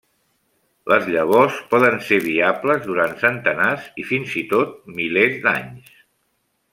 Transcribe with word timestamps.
Les 0.91 1.03
llavors 1.15 1.59
poden 1.73 1.99
ser 2.07 2.17
viables 2.29 2.81
durant 2.87 3.13
centenars 3.27 3.87
i 4.05 4.09
fins 4.13 4.33
i 4.45 4.47
tot 4.55 4.73
milers 5.01 5.37
d'anys. 5.49 5.93